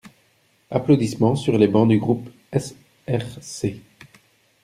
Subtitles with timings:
[0.71, 3.75] (Applaudissements sur les bancs du groupe SRC).